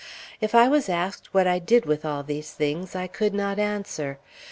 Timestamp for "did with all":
1.59-2.23